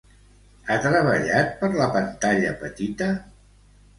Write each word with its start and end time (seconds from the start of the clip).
Ha 0.67 0.77
treballat 0.85 1.51
per 1.59 1.69
la 1.75 1.89
pantalla 1.97 2.53
petita? 2.65 3.13